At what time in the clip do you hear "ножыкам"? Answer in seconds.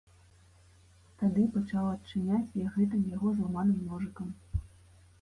3.95-4.37